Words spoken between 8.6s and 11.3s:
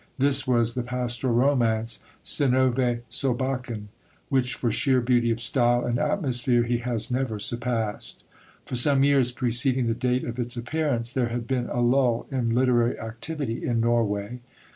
For some years preceding the date of its appearance there